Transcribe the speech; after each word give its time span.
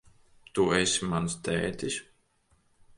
Tu 0.59 0.65
esi 0.77 1.11
mans 1.11 1.37
tētis? 1.49 2.01